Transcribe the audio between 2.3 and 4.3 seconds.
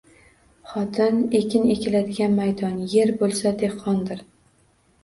maydon, er bo‘lsa dehqondir.